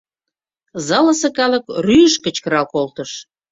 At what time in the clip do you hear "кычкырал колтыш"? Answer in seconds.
2.23-3.11